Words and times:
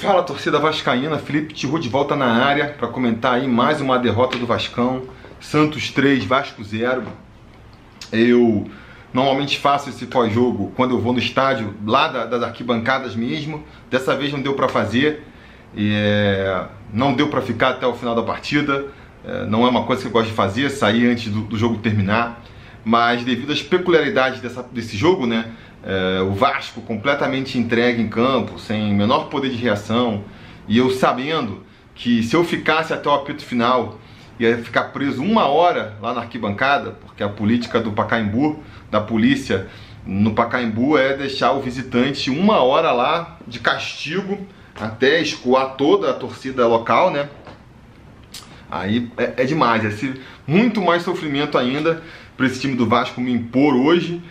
Fala 0.00 0.22
torcida 0.22 0.58
vascaína, 0.58 1.18
Felipe 1.18 1.52
Tiru 1.52 1.78
de 1.78 1.86
volta 1.86 2.16
na 2.16 2.24
área 2.24 2.68
para 2.68 2.88
comentar 2.88 3.34
aí 3.34 3.46
mais 3.46 3.82
uma 3.82 3.98
derrota 3.98 4.38
do 4.38 4.46
Vascão, 4.46 5.02
Santos 5.38 5.90
3, 5.90 6.24
Vasco 6.24 6.64
0. 6.64 7.02
Eu 8.10 8.66
normalmente 9.12 9.58
faço 9.58 9.90
esse 9.90 10.06
pós-jogo 10.06 10.72
quando 10.74 10.94
eu 10.94 11.00
vou 11.02 11.12
no 11.12 11.18
estádio, 11.18 11.74
lá 11.84 12.08
das 12.08 12.42
arquibancadas 12.42 13.14
mesmo. 13.14 13.62
Dessa 13.90 14.16
vez 14.16 14.32
não 14.32 14.40
deu 14.40 14.54
para 14.54 14.70
fazer, 14.70 15.22
é, 15.76 16.64
não 16.90 17.12
deu 17.12 17.28
para 17.28 17.42
ficar 17.42 17.68
até 17.68 17.86
o 17.86 17.92
final 17.92 18.14
da 18.14 18.22
partida. 18.22 18.86
É, 19.22 19.44
não 19.44 19.66
é 19.66 19.68
uma 19.68 19.84
coisa 19.84 20.00
que 20.00 20.08
eu 20.08 20.12
gosto 20.12 20.28
de 20.28 20.34
fazer, 20.34 20.70
sair 20.70 21.10
antes 21.10 21.30
do, 21.30 21.42
do 21.42 21.58
jogo 21.58 21.76
terminar. 21.76 22.42
Mas 22.82 23.22
devido 23.22 23.52
às 23.52 23.62
peculiaridades 23.62 24.40
dessa, 24.40 24.62
desse 24.62 24.96
jogo, 24.96 25.26
né? 25.26 25.52
É, 25.82 26.20
o 26.20 26.32
Vasco 26.32 26.80
completamente 26.82 27.58
entregue 27.58 28.02
em 28.02 28.08
campo, 28.08 28.58
sem 28.58 28.92
menor 28.92 29.28
poder 29.28 29.50
de 29.50 29.56
reação, 29.56 30.24
e 30.68 30.76
eu 30.76 30.90
sabendo 30.90 31.64
que 31.94 32.22
se 32.22 32.36
eu 32.36 32.44
ficasse 32.44 32.92
até 32.92 33.08
o 33.08 33.12
apito 33.12 33.44
final 33.44 33.98
ia 34.38 34.56
ficar 34.58 34.84
preso 34.84 35.22
uma 35.22 35.46
hora 35.46 35.96
lá 36.00 36.14
na 36.14 36.22
arquibancada, 36.22 36.92
porque 36.92 37.22
a 37.22 37.28
política 37.28 37.78
do 37.78 37.92
Pacaembu, 37.92 38.62
da 38.90 39.00
polícia 39.00 39.68
no 40.06 40.32
Pacaembu 40.32 40.96
é 40.96 41.14
deixar 41.14 41.52
o 41.52 41.60
visitante 41.60 42.30
uma 42.30 42.62
hora 42.62 42.90
lá 42.90 43.38
de 43.46 43.58
castigo 43.58 44.46
até 44.80 45.20
escoar 45.20 45.74
toda 45.76 46.10
a 46.10 46.14
torcida 46.14 46.66
local, 46.66 47.10
né? 47.10 47.28
Aí 48.70 49.10
é, 49.18 49.34
é 49.42 49.44
demais, 49.44 49.84
é 49.84 50.14
muito 50.46 50.80
mais 50.80 51.02
sofrimento 51.02 51.58
ainda 51.58 52.02
para 52.36 52.46
esse 52.46 52.60
time 52.60 52.74
do 52.74 52.86
Vasco 52.86 53.20
me 53.20 53.32
impor 53.32 53.74
hoje 53.74 54.22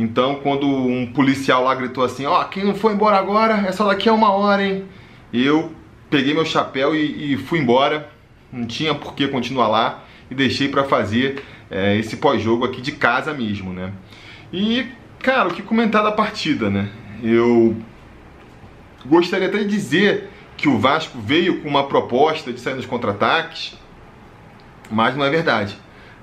então, 0.00 0.36
quando 0.36 0.64
um 0.64 1.12
policial 1.12 1.64
lá 1.64 1.74
gritou 1.74 2.04
assim: 2.04 2.24
Ó, 2.24 2.40
oh, 2.40 2.44
quem 2.44 2.64
não 2.64 2.76
foi 2.76 2.92
embora 2.92 3.18
agora 3.18 3.64
é 3.66 3.72
só 3.72 3.84
daqui 3.84 4.08
a 4.08 4.12
uma 4.12 4.30
hora, 4.30 4.64
hein? 4.64 4.84
Eu 5.32 5.72
peguei 6.08 6.32
meu 6.32 6.44
chapéu 6.44 6.94
e, 6.94 7.32
e 7.32 7.36
fui 7.36 7.58
embora. 7.58 8.08
Não 8.52 8.64
tinha 8.64 8.94
por 8.94 9.14
que 9.14 9.26
continuar 9.26 9.66
lá 9.66 10.04
e 10.30 10.34
deixei 10.36 10.68
para 10.68 10.84
fazer 10.84 11.42
é, 11.68 11.96
esse 11.96 12.16
pós-jogo 12.16 12.64
aqui 12.64 12.80
de 12.80 12.92
casa 12.92 13.34
mesmo, 13.34 13.72
né? 13.72 13.92
E, 14.52 14.86
cara, 15.18 15.48
o 15.48 15.52
que 15.52 15.62
comentar 15.62 16.04
da 16.04 16.12
partida, 16.12 16.70
né? 16.70 16.88
Eu 17.20 17.76
gostaria 19.04 19.48
até 19.48 19.58
de 19.58 19.66
dizer 19.66 20.30
que 20.56 20.68
o 20.68 20.78
Vasco 20.78 21.18
veio 21.18 21.60
com 21.60 21.68
uma 21.68 21.88
proposta 21.88 22.52
de 22.52 22.60
sair 22.60 22.74
nos 22.74 22.86
contra-ataques, 22.86 23.76
mas 24.90 25.16
não 25.16 25.24
é 25.24 25.30
verdade. 25.30 25.76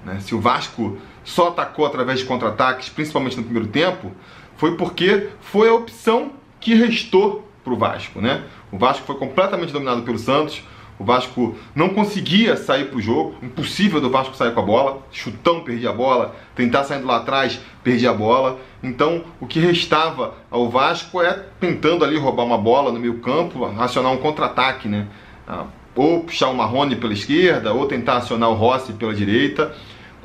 Né? 0.05 0.17
Se 0.21 0.33
o 0.33 0.39
Vasco 0.39 0.97
só 1.25 1.49
atacou 1.49 1.85
através 1.85 2.19
de 2.19 2.25
contra-ataques, 2.25 2.87
principalmente 2.87 3.35
no 3.35 3.43
primeiro 3.43 3.67
tempo, 3.67 4.11
foi 4.55 4.77
porque 4.77 5.29
foi 5.41 5.67
a 5.67 5.73
opção 5.73 6.31
que 6.61 6.73
restou 6.75 7.45
para 7.63 7.73
o 7.73 7.77
Vasco. 7.77 8.21
Né? 8.21 8.43
O 8.71 8.77
Vasco 8.77 9.05
foi 9.05 9.15
completamente 9.15 9.73
dominado 9.73 10.03
pelo 10.03 10.19
Santos. 10.19 10.63
O 10.97 11.03
Vasco 11.03 11.57
não 11.75 11.89
conseguia 11.89 12.55
sair 12.55 12.85
para 12.85 12.97
o 12.97 13.01
jogo, 13.01 13.35
impossível 13.43 13.99
do 13.99 14.09
Vasco 14.09 14.33
sair 14.35 14.53
com 14.53 14.61
a 14.61 14.63
bola. 14.63 15.01
Chutão, 15.11 15.61
perdia 15.61 15.89
a 15.89 15.93
bola. 15.93 16.33
Tentar 16.55 16.85
saindo 16.85 17.05
lá 17.05 17.17
atrás, 17.17 17.59
perdia 17.83 18.11
a 18.11 18.13
bola. 18.13 18.59
Então, 18.81 19.25
o 19.41 19.45
que 19.45 19.59
restava 19.59 20.35
ao 20.49 20.69
Vasco 20.69 21.21
é 21.21 21.33
tentando 21.59 22.05
ali 22.05 22.17
roubar 22.17 22.45
uma 22.45 22.57
bola 22.57 22.93
no 22.93 22.99
meio 22.99 23.19
campo, 23.19 23.65
acionar 23.77 24.13
um 24.13 24.17
contra-ataque, 24.17 24.87
né? 24.87 25.07
Ah, 25.45 25.65
ou 25.93 26.21
puxar 26.21 26.49
o 26.49 26.55
Marrone 26.55 26.95
pela 26.95 27.13
esquerda, 27.13 27.73
ou 27.73 27.87
tentar 27.87 28.17
acionar 28.17 28.49
o 28.49 28.53
Rossi 28.53 28.93
pela 28.93 29.13
direita 29.13 29.73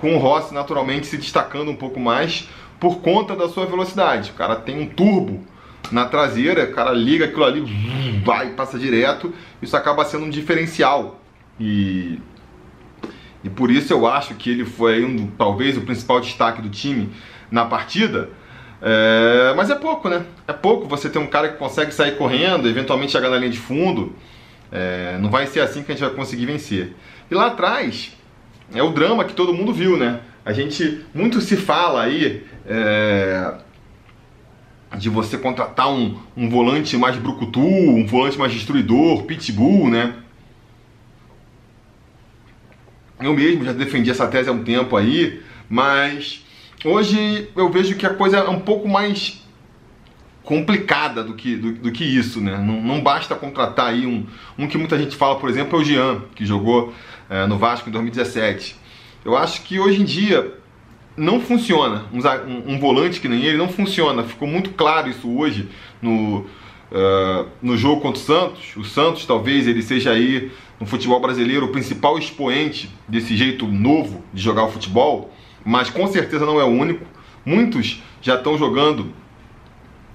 com 0.01 0.15
o 0.17 0.19
Rossi 0.19 0.55
naturalmente 0.55 1.07
se 1.07 1.17
destacando 1.17 1.71
um 1.71 1.77
pouco 1.77 2.01
mais 2.01 2.49
por 2.81 3.01
conta 3.01 3.37
da 3.37 3.49
sua 3.49 3.67
velocidade. 3.67 4.31
O 4.31 4.35
cara 4.35 4.57
tem 4.57 4.81
um 4.81 4.87
turbo 4.87 5.45
na 5.93 6.07
traseira, 6.07 6.65
o 6.65 6.73
cara 6.73 6.93
liga 6.93 7.27
aquilo 7.27 7.45
ali, 7.45 8.23
vai, 8.25 8.51
passa 8.51 8.79
direto, 8.79 9.33
isso 9.61 9.77
acaba 9.77 10.05
sendo 10.05 10.25
um 10.25 10.31
diferencial. 10.31 11.21
E, 11.59 12.19
e 13.45 13.51
por 13.51 13.71
isso 13.71 13.93
eu 13.93 14.07
acho 14.07 14.35
que 14.35 14.51
ele 14.51 14.65
foi 14.65 15.05
um, 15.05 15.27
talvez 15.27 15.77
o 15.77 15.83
principal 15.83 16.21
destaque 16.21 16.63
do 16.63 16.71
time 16.71 17.11
na 17.51 17.67
partida. 17.67 18.31
É, 18.83 19.53
mas 19.55 19.69
é 19.69 19.75
pouco, 19.75 20.09
né? 20.09 20.25
É 20.49 20.55
pouco 20.55 20.89
você 20.89 21.11
ter 21.11 21.19
um 21.19 21.27
cara 21.27 21.51
que 21.51 21.59
consegue 21.59 21.93
sair 21.93 22.17
correndo, 22.17 22.67
eventualmente 22.67 23.13
chegar 23.13 23.29
na 23.29 23.37
linha 23.37 23.51
de 23.51 23.59
fundo. 23.59 24.15
É, 24.73 25.19
não 25.21 25.29
vai 25.29 25.47
ser 25.47 25.61
assim 25.61 25.83
que 25.83 25.93
a 25.93 25.95
gente 25.95 26.05
vai 26.05 26.15
conseguir 26.15 26.47
vencer. 26.47 26.95
E 27.31 27.35
lá 27.35 27.49
atrás, 27.49 28.17
é 28.75 28.83
o 28.83 28.91
drama 28.91 29.25
que 29.25 29.35
todo 29.35 29.55
mundo 29.55 29.73
viu, 29.73 29.97
né? 29.97 30.21
A 30.45 30.53
gente 30.53 31.05
muito 31.15 31.41
se 31.41 31.57
fala 31.57 32.03
aí 32.03 32.45
é, 32.67 33.55
de 34.97 35.09
você 35.09 35.37
contratar 35.37 35.91
um, 35.91 36.19
um 36.37 36.49
volante 36.49 36.97
mais 36.97 37.17
brucutu, 37.17 37.61
um 37.61 38.07
volante 38.07 38.39
mais 38.39 38.53
destruidor, 38.53 39.25
pitbull, 39.25 39.89
né? 39.89 40.15
Eu 43.21 43.35
mesmo 43.35 43.65
já 43.65 43.73
defendi 43.73 44.11
essa 44.11 44.27
tese 44.27 44.49
há 44.49 44.53
um 44.53 44.65
tempo 44.65 44.97
aí, 44.97 45.43
mas 45.69 46.45
hoje 46.85 47.49
eu 47.55 47.69
vejo 47.71 47.95
que 47.97 48.07
a 48.07 48.15
coisa 48.15 48.39
é 48.39 48.49
um 48.49 48.61
pouco 48.61 48.89
mais 48.89 49.40
complicada 50.43 51.23
do 51.23 51.35
que, 51.35 51.57
do, 51.57 51.73
do 51.73 51.93
que 51.93 52.05
isso, 52.05 52.41
né? 52.41 52.57
Não, 52.59 52.81
não, 52.81 53.01
basta 53.01 53.35
contratar 53.35 53.89
aí 53.89 54.07
um, 54.07 54.27
um 54.59 54.67
que 54.67 54.79
muita 54.79 54.99
gente 54.99 55.17
fala, 55.17 55.37
por 55.37 55.49
exemplo, 55.49 55.79
é 55.79 55.83
o 55.83 55.85
Jean, 55.85 56.23
que 56.35 56.45
jogou 56.45 56.93
é, 57.29 57.47
no 57.47 57.59
Vasco 57.59 57.89
em 57.89 57.93
2017. 57.93 58.77
Eu 59.25 59.37
acho 59.37 59.63
que 59.63 59.79
hoje 59.79 60.01
em 60.01 60.05
dia 60.05 60.55
não 61.17 61.41
funciona. 61.41 62.07
Um, 62.13 62.75
um, 62.75 62.79
volante 62.79 63.21
que 63.21 63.29
nem 63.29 63.45
ele 63.45 63.59
não 63.59 63.69
funciona. 63.69 64.23
Ficou 64.23 64.49
muito 64.49 64.71
claro 64.71 65.09
isso 65.09 65.31
hoje 65.31 65.69
no, 66.01 66.39
uh, 66.39 67.47
no 67.61 67.77
jogo 67.77 68.01
contra 68.01 68.21
o 68.21 68.25
Santos. 68.25 68.77
O 68.77 68.85
Santos 68.85 69.27
talvez 69.27 69.69
ele 69.69 69.83
seja 69.83 70.13
aí 70.13 70.51
no 70.81 70.87
futebol 70.87 71.21
brasileiro 71.21 71.67
o 71.67 71.69
principal 71.69 72.19
expoente 72.19 72.91
desse 73.07 73.37
jeito 73.37 73.67
novo 73.67 74.25
de 74.33 74.43
jogar 74.43 74.65
o 74.65 74.71
futebol, 74.71 75.31
mas 75.65 75.91
com 75.91 76.07
certeza 76.07 76.47
não 76.47 76.59
é 76.59 76.65
o 76.65 76.69
único. 76.69 77.05
Muitos 77.45 78.03
já 78.23 78.37
estão 78.37 78.57
jogando 78.57 79.13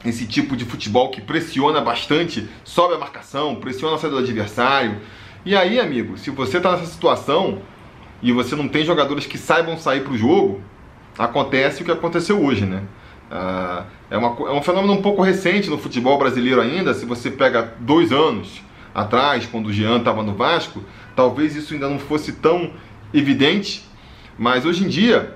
esse 0.09 0.25
tipo 0.25 0.55
de 0.55 0.65
futebol 0.65 1.09
que 1.09 1.21
pressiona 1.21 1.81
bastante, 1.81 2.47
sobe 2.63 2.93
a 2.93 2.97
marcação, 2.97 3.55
pressiona 3.55 3.95
a 3.95 3.99
saída 3.99 4.17
do 4.17 4.23
adversário, 4.23 4.99
e 5.45 5.55
aí, 5.55 5.79
amigo, 5.79 6.17
se 6.17 6.31
você 6.31 6.57
está 6.57 6.71
nessa 6.71 6.87
situação 6.87 7.61
e 8.21 8.31
você 8.31 8.55
não 8.55 8.67
tem 8.67 8.83
jogadores 8.83 9.27
que 9.27 9.37
saibam 9.37 9.77
sair 9.77 10.01
para 10.01 10.13
o 10.13 10.17
jogo, 10.17 10.59
acontece 11.17 11.83
o 11.83 11.85
que 11.85 11.91
aconteceu 11.91 12.43
hoje, 12.43 12.65
né? 12.65 12.81
Ah, 13.29 13.85
é, 14.09 14.17
uma, 14.17 14.49
é 14.49 14.51
um 14.51 14.61
fenômeno 14.61 14.93
um 14.93 15.01
pouco 15.01 15.21
recente 15.21 15.69
no 15.69 15.77
futebol 15.77 16.17
brasileiro 16.17 16.61
ainda. 16.61 16.95
Se 16.95 17.05
você 17.05 17.29
pega 17.29 17.75
dois 17.79 18.11
anos 18.11 18.61
atrás, 18.93 19.45
quando 19.45 19.67
o 19.67 19.73
Jean 19.73 19.97
estava 19.97 20.23
no 20.23 20.33
Vasco, 20.33 20.83
talvez 21.15 21.55
isso 21.55 21.75
ainda 21.75 21.89
não 21.89 21.99
fosse 21.99 22.33
tão 22.33 22.71
evidente. 23.13 23.83
Mas 24.37 24.65
hoje 24.65 24.83
em 24.83 24.87
dia, 24.87 25.34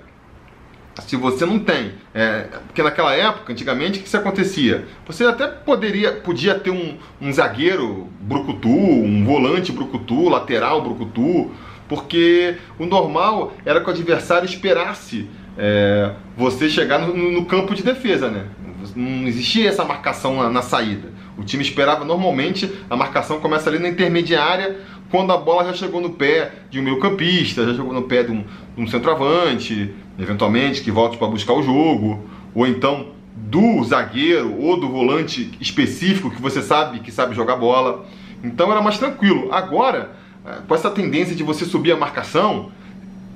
se 1.02 1.16
você 1.16 1.46
não 1.46 1.60
tem, 1.60 1.94
é, 2.14 2.48
porque 2.68 2.82
naquela 2.82 3.14
época, 3.14 3.52
antigamente, 3.52 4.00
o 4.00 4.04
que, 4.04 4.10
se 4.10 4.18
acontecia? 4.18 4.86
Você 5.06 5.26
até 5.26 5.48
poderia, 5.48 6.14
podia 6.14 6.56
ter 6.56 6.72
um, 6.72 6.98
um 7.22 7.32
zagueiro 7.32 8.08
brucutu, 8.20 8.70
um 8.70 9.24
volante 9.26 9.72
brucutu, 9.72 10.30
lateral 10.30 10.82
brucutu, 10.82 11.52
porque 11.88 12.56
o 12.78 12.86
normal 12.86 13.54
era 13.66 13.82
que 13.82 13.88
o 13.88 13.90
adversário 13.92 14.46
esperasse 14.46 15.28
é, 15.58 16.12
você 16.38 16.70
chegar 16.70 17.00
no, 17.00 17.32
no, 17.32 17.46
campo 17.46 17.76
de 17.76 17.84
defesa, 17.84 18.30
né? 18.30 18.46
Não 18.96 19.28
existia 19.28 19.70
essa 19.70 19.84
marcação 19.84 20.38
na, 20.38 20.50
na 20.50 20.62
saída. 20.62 21.10
O 21.38 21.44
time 21.44 21.64
esperava 21.64 22.04
normalmente, 22.04 22.72
a 22.90 22.96
marcação 22.96 23.40
começa 23.40 23.70
ali 23.70 23.80
na 23.80 23.90
intermediária, 23.90 24.80
quando 25.10 25.32
a 25.32 25.38
bola 25.38 25.66
já 25.66 25.74
chegou 25.74 26.00
no 26.02 26.12
pé 26.12 26.52
de 26.70 26.80
um 26.80 26.84
meio 26.84 27.00
campista, 27.00 27.66
já 27.66 27.74
chegou 27.74 27.94
no 27.94 28.04
pé 28.04 28.24
de 28.24 28.32
um, 28.32 28.44
de 28.76 28.82
um 28.84 28.88
centroavante, 28.88 29.94
eventualmente, 30.20 30.82
que 30.82 30.92
volte 30.92 31.18
para 31.18 31.28
buscar 31.28 31.54
o 31.54 31.64
jogo, 31.64 32.28
ou 32.54 32.68
então 32.68 33.08
do 33.36 33.84
zagueiro 33.84 34.56
ou 34.60 34.80
do 34.80 34.90
volante 34.90 35.52
específico 35.60 36.30
que 36.30 36.42
você 36.42 36.62
sabe 36.62 37.00
que 37.00 37.12
sabe 37.12 37.34
jogar 37.36 37.56
bola. 37.56 38.06
Então 38.44 38.72
era 38.72 38.82
mais 38.82 38.98
tranquilo. 38.98 39.52
Agora, 39.52 40.12
eh, 40.46 40.58
com 40.68 40.76
essa 40.76 40.90
tendência 40.90 41.36
de 41.36 41.44
você 41.44 41.66
subir 41.66 41.92
a 41.92 41.98
marcação, 41.98 42.72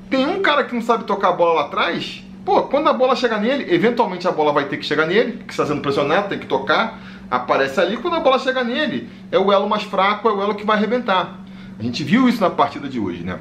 tem 0.09 0.25
um 0.25 0.41
cara 0.41 0.63
que 0.63 0.75
não 0.75 0.81
sabe 0.81 1.05
tocar 1.05 1.29
a 1.29 1.33
bola 1.33 1.53
lá 1.53 1.61
atrás. 1.63 2.22
Pô, 2.45 2.63
quando 2.63 2.89
a 2.89 2.93
bola 2.93 3.15
chegar 3.15 3.39
nele, 3.39 3.73
eventualmente 3.73 4.27
a 4.27 4.31
bola 4.31 4.51
vai 4.51 4.65
ter 4.65 4.77
que 4.77 4.85
chegar 4.85 5.05
nele, 5.07 5.43
que 5.45 5.53
está 5.53 5.65
sendo 5.65 5.81
pressionado, 5.81 6.27
tem 6.27 6.39
que 6.39 6.45
tocar, 6.45 6.99
aparece 7.31 7.79
ali. 7.79 7.95
Quando 7.97 8.15
a 8.15 8.19
bola 8.19 8.37
chega 8.37 8.63
nele, 8.63 9.09
é 9.31 9.39
o 9.39 9.51
elo 9.51 9.69
mais 9.69 9.83
fraco, 9.83 10.27
é 10.27 10.33
o 10.33 10.41
elo 10.41 10.55
que 10.55 10.65
vai 10.65 10.77
arrebentar. 10.77 11.39
A 11.79 11.81
gente 11.81 12.03
viu 12.03 12.27
isso 12.27 12.41
na 12.41 12.49
partida 12.49 12.89
de 12.89 12.99
hoje, 12.99 13.23
né? 13.23 13.39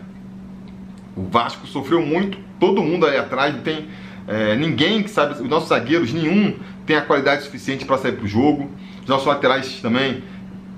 O 1.17 1.25
Vasco 1.25 1.67
sofreu 1.67 2.01
muito, 2.01 2.39
todo 2.61 2.83
mundo 2.83 3.05
aí 3.05 3.19
atrás, 3.19 3.55
não 3.55 3.63
tem 3.63 3.89
é, 4.27 4.55
ninguém 4.57 5.03
que 5.03 5.11
sabe, 5.11 5.35
os 5.35 5.49
nossos 5.49 5.69
zagueiros, 5.69 6.13
nenhum 6.13 6.57
tem 6.87 6.97
a 6.97 7.03
qualidade 7.03 7.43
suficiente 7.43 7.85
para 7.85 7.99
sair 7.99 8.13
para 8.13 8.25
o 8.25 8.29
jogo. 8.29 8.71
Os 9.03 9.09
nossos 9.09 9.27
laterais 9.27 9.81
também, 9.81 10.23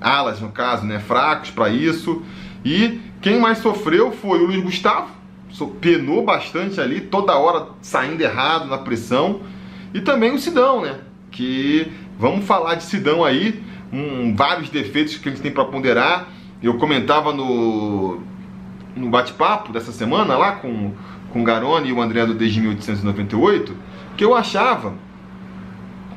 alas 0.00 0.40
no 0.40 0.50
caso, 0.50 0.84
né, 0.86 0.98
fracos 0.98 1.50
para 1.50 1.68
isso. 1.68 2.22
E 2.64 3.00
quem 3.20 3.38
mais 3.38 3.58
sofreu 3.58 4.12
foi 4.12 4.40
o 4.40 4.46
Luiz 4.46 4.62
Gustavo, 4.62 5.10
penou 5.80 6.24
bastante 6.24 6.80
ali, 6.80 7.00
toda 7.00 7.36
hora 7.36 7.68
saindo 7.80 8.20
errado 8.20 8.66
na 8.66 8.78
pressão. 8.78 9.40
E 9.92 10.00
também 10.00 10.32
o 10.32 10.38
Sidão, 10.38 10.82
né? 10.82 10.98
Que 11.30 11.90
vamos 12.18 12.44
falar 12.44 12.74
de 12.74 12.84
Sidão 12.84 13.24
aí, 13.24 13.62
um, 13.92 14.34
vários 14.34 14.68
defeitos 14.68 15.16
que 15.16 15.28
a 15.28 15.32
gente 15.32 15.42
tem 15.42 15.52
para 15.52 15.64
ponderar. 15.64 16.28
Eu 16.62 16.74
comentava 16.78 17.32
no, 17.32 18.20
no 18.96 19.08
bate-papo 19.08 19.72
dessa 19.72 19.92
semana 19.92 20.36
lá 20.36 20.52
com, 20.52 20.92
com 21.32 21.40
o 21.40 21.44
Garone 21.44 21.88
e 21.88 21.92
o 21.92 22.00
André 22.00 22.24
do 22.26 22.34
Desde 22.34 22.60
1898 22.60 23.94
que 24.16 24.24
eu 24.24 24.34
achava 24.34 24.94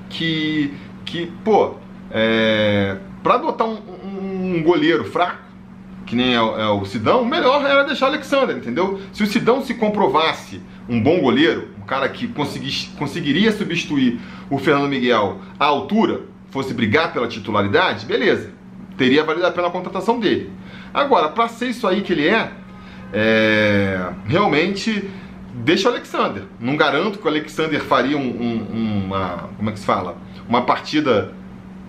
que, 0.10 0.74
que 1.06 1.32
pô, 1.44 1.76
é, 2.12 2.98
para 3.24 3.36
adotar 3.36 3.68
um, 3.68 3.80
um, 4.04 4.58
um, 4.58 4.64
goleiro 4.64 5.04
fraco, 5.06 5.44
que 6.08 6.16
nem 6.16 6.34
é, 6.34 6.38
é, 6.38 6.68
o 6.70 6.86
Sidão, 6.86 7.24
melhor 7.26 7.64
era 7.66 7.84
deixar 7.84 8.08
Alexander, 8.08 8.56
entendeu? 8.56 9.00
Se 9.12 9.22
o 9.22 9.28
Sidão 9.28 9.62
se 9.62 9.74
comprovasse 9.74 10.62
um 10.90 11.02
bom 11.02 11.20
goleiro, 11.20 11.70
um 11.78 11.86
cara 11.86 12.08
que 12.08 12.28
conseguiria 12.98 13.52
substituir 13.52 14.20
o 14.50 14.58
Fernando 14.58 14.90
Miguel 14.90 15.40
à 15.60 15.66
altura, 15.66 16.22
fosse 16.50 16.74
brigar 16.74 17.12
pela 17.12 17.28
titularidade, 17.28 18.06
beleza, 18.06 18.52
teria 18.98 19.24
valido 19.24 19.46
a 19.46 19.52
pena 19.52 19.68
a 19.68 19.72
contratação 19.72 20.18
dele. 20.20 20.50
Agora, 20.94 21.28
para 21.28 21.50
ser 21.50 21.68
isso 21.68 21.86
aí 21.86 22.02
que 22.02 22.14
ele 22.14 22.28
é, 22.28 22.52
é 23.14 24.10
realmente 24.26 25.10
deixa 25.54 25.90
o 25.90 25.92
Alexander. 25.92 26.44
Não 26.60 26.78
garanto 26.78 27.20
que 27.20 27.26
o 27.26 27.28
Alexander 27.28 27.82
faria 27.82 28.18
um, 28.18 28.22
um, 28.22 29.06
uma. 29.06 29.50
Como 29.58 29.70
é 29.70 29.74
que 29.74 29.80
se 29.80 29.86
fala? 29.86 30.18
Uma 30.48 30.62
partida 30.62 31.34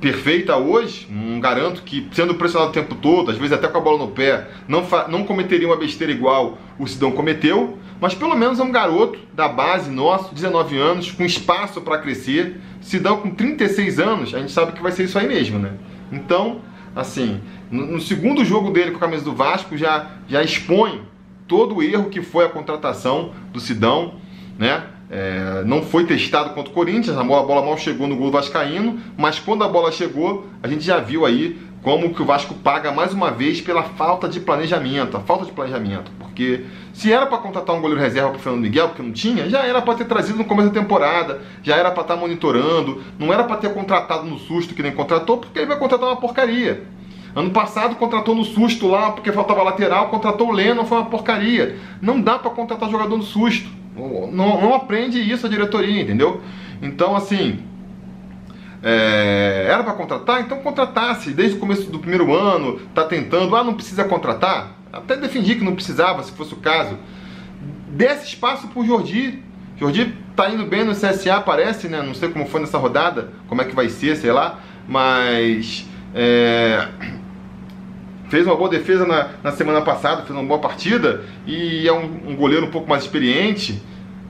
perfeita 0.00 0.56
hoje. 0.56 1.06
Não 1.11 1.41
garanto 1.41 1.83
que, 1.83 2.09
sendo 2.12 2.35
pressionado 2.35 2.71
o 2.71 2.75
tempo 2.75 2.95
todo, 2.95 3.31
às 3.31 3.37
vezes 3.37 3.53
até 3.53 3.69
com 3.69 3.79
a 3.79 3.81
bola 3.81 3.99
no 3.99 4.09
pé, 4.09 4.49
não, 4.67 4.85
não 5.09 5.25
cometeria 5.25 5.67
uma 5.67 5.77
besteira 5.77 6.12
igual 6.12 6.59
o 6.79 6.87
Sidão 6.87 7.12
cometeu. 7.12 7.79
Mas 8.00 8.15
pelo 8.15 8.37
menos 8.37 8.61
é 8.61 8.62
um 8.62 8.71
garoto 8.71 9.19
da 9.35 9.49
base 9.49 9.91
nosso, 9.91 10.35
19 10.35 10.79
anos, 10.79 11.11
com 11.11 11.25
espaço 11.25 11.81
para 11.81 11.99
crescer. 11.99 12.61
Sidão 12.81 13.19
com 13.19 13.31
36 13.31 13.99
anos, 13.99 14.35
a 14.35 14.39
gente 14.39 14.53
sabe 14.53 14.73
que 14.73 14.83
vai 14.83 14.93
ser 14.93 15.05
isso 15.05 15.19
aí 15.19 15.27
mesmo, 15.27 15.59
né? 15.59 15.73
Então, 16.12 16.61
assim, 16.95 17.41
no, 17.71 17.87
no 17.87 18.00
segundo 18.00 18.45
jogo 18.45 18.71
dele 18.71 18.93
com 18.93 18.99
a 18.99 19.00
camisa 19.00 19.25
do 19.25 19.35
Vasco, 19.35 19.77
já, 19.77 20.12
já 20.29 20.43
expõe 20.43 21.03
todo 21.49 21.77
o 21.77 21.83
erro 21.83 22.09
que 22.09 22.23
foi 22.23 22.45
a 22.45 22.49
contratação 22.49 23.33
do 23.53 23.59
Sidão, 23.59 24.15
né? 24.59 24.85
É, 25.11 25.63
não 25.65 25.83
foi 25.83 26.05
testado 26.05 26.51
contra 26.51 26.71
o 26.71 26.75
Corinthians, 26.75 27.17
a 27.17 27.25
bola 27.25 27.65
mal 27.65 27.79
chegou 27.79 28.07
no 28.07 28.17
gol 28.17 28.31
vascaíno, 28.31 29.01
mas 29.17 29.39
quando 29.39 29.65
a 29.65 29.69
bola 29.69 29.91
chegou, 29.91 30.47
a 30.63 30.69
gente 30.69 30.85
já 30.85 30.99
viu 30.99 31.25
aí 31.25 31.59
como 31.83 32.13
que 32.13 32.21
o 32.21 32.25
Vasco 32.25 32.55
paga 32.55 32.93
mais 32.93 33.15
uma 33.15 33.31
vez 33.31 33.61
pela 33.61 33.83
falta 33.83 34.29
de 34.29 34.41
planejamento, 34.41 35.17
a 35.17 35.21
falta 35.21 35.47
de 35.47 35.53
planejamento, 35.53 36.11
porque 36.19 36.65
se 36.93 37.11
era 37.11 37.25
para 37.25 37.39
contratar 37.39 37.75
um 37.75 37.81
goleiro 37.81 38.03
reserva 38.03 38.31
para 38.31 38.39
Fernando 38.39 38.63
Miguel, 38.63 38.89
porque 38.89 39.03
não 39.03 39.13
tinha, 39.13 39.49
já 39.49 39.61
era 39.65 39.81
para 39.81 39.95
ter 39.95 40.05
trazido 40.05 40.39
no 40.39 40.45
começo 40.45 40.71
da 40.71 40.81
temporada, 40.81 41.41
já 41.63 41.77
era 41.77 41.91
para 41.91 42.03
estar 42.03 42.15
tá 42.15 42.21
monitorando, 42.21 43.03
não 43.19 43.33
era 43.33 43.45
para 43.45 43.57
ter 43.57 43.73
contratado 43.73 44.27
no 44.27 44.39
susto 44.39 44.75
que 44.75 44.83
nem 44.83 44.93
contratou, 44.93 45.39
porque 45.39 45.59
ele 45.59 45.67
vai 45.67 45.79
contratar 45.79 46.09
uma 46.09 46.17
porcaria. 46.17 46.83
Ano 47.35 47.51
passado 47.51 47.95
contratou 47.97 48.35
no 48.35 48.45
susto 48.45 48.89
lá 48.89 49.13
porque 49.13 49.31
faltava 49.31 49.63
lateral, 49.63 50.09
contratou 50.09 50.49
o 50.49 50.53
Leno, 50.53 50.85
foi 50.85 50.99
uma 50.99 51.07
porcaria. 51.07 51.79
Não 52.01 52.21
dá 52.21 52.39
para 52.39 52.51
contratar 52.51 52.91
jogador 52.91 53.17
no 53.17 53.23
susto. 53.23 53.78
Não, 53.99 54.61
não, 54.61 54.75
aprende 54.75 55.19
isso 55.19 55.47
a 55.47 55.49
diretoria, 55.49 56.03
entendeu? 56.03 56.41
Então, 56.81 57.17
assim, 57.17 57.59
é, 58.83 59.67
era 59.69 59.83
para 59.83 59.95
contratar, 59.95 60.41
então 60.41 60.59
contratasse 60.59 61.33
desde 61.33 61.56
o 61.56 61.61
começo 61.61 61.91
do 61.91 61.99
primeiro 61.99 62.35
ano, 62.35 62.81
tá 62.95 63.05
tentando, 63.05 63.55
ah, 63.56 63.65
não 63.65 63.75
precisa 63.75 64.05
contratar. 64.05 64.77
Até 64.93 65.17
defendi 65.17 65.56
que 65.56 65.65
não 65.65 65.75
precisava, 65.75 66.23
se 66.23 66.33
fosse 66.33 66.55
o 66.55 66.59
caso. 66.59 66.97
Desse 67.89 68.27
espaço 68.27 68.69
pro 68.69 68.85
Jordi. 68.85 69.43
Jordi 69.77 70.15
tá 70.35 70.49
indo 70.49 70.65
bem 70.67 70.85
no 70.85 70.93
CSA, 70.93 71.41
parece, 71.41 71.89
né? 71.89 72.03
Não 72.03 72.15
sei 72.15 72.29
como 72.29 72.47
foi 72.47 72.61
nessa 72.61 72.79
rodada, 72.79 73.33
como 73.49 73.61
é 73.61 73.65
que 73.65 73.75
vai 73.75 73.89
ser, 73.89 74.17
sei 74.17 74.33
lá. 74.33 74.61
Mas 74.89 75.87
é, 76.15 76.89
fez 78.29 78.47
uma 78.47 78.57
boa 78.57 78.69
defesa 78.69 79.07
na, 79.07 79.29
na, 79.43 79.53
semana 79.53 79.81
passada, 79.83 80.23
fez 80.23 80.31
uma 80.31 80.43
boa 80.43 80.61
partida 80.61 81.25
e 81.47 81.87
é 81.87 81.93
um, 81.93 82.31
um 82.31 82.37
goleiro 82.37 82.67
um 82.67 82.71
pouco 82.71 82.89
mais 82.89 83.05
experiente. 83.05 83.83